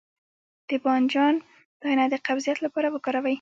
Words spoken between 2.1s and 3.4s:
د قبضیت لپاره وکاروئ